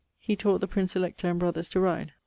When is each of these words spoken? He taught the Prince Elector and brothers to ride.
He 0.17 0.35
taught 0.35 0.61
the 0.61 0.67
Prince 0.67 0.95
Elector 0.95 1.29
and 1.29 1.37
brothers 1.37 1.69
to 1.69 1.79
ride. 1.79 2.13